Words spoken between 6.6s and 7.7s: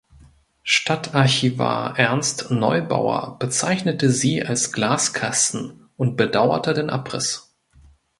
den Abriss.